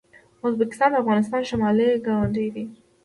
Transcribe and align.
ازبکستان 0.47 0.89
د 0.91 0.95
افغانستان 1.03 1.41
شمالي 1.49 1.89
ګاونډی 2.05 2.47
دی. 2.55 2.65